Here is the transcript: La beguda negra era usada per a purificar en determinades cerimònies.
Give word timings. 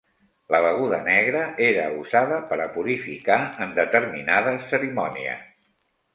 La 0.53 0.59
beguda 0.65 0.97
negra 1.07 1.43
era 1.65 1.83
usada 2.05 2.39
per 2.53 2.59
a 2.65 2.67
purificar 2.79 3.39
en 3.67 3.77
determinades 3.83 4.67
cerimònies. 4.75 5.47